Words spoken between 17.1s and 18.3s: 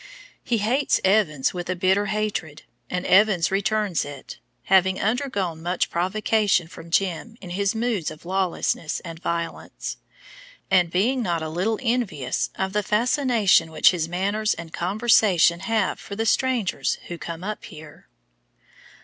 come up here.